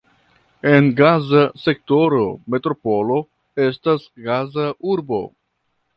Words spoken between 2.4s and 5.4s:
metropolo estas Gaza-urbo.